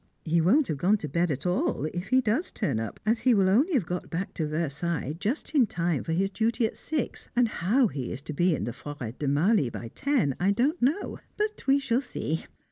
[0.25, 3.35] He won't have gone to bed at all, if he does turn up, as he
[3.35, 7.29] will only have got back to Versailles just in time for his duty at six,
[7.35, 10.81] and how he is to be in the Forêt de Marly by ten I don't
[10.81, 12.45] know, but we shall see.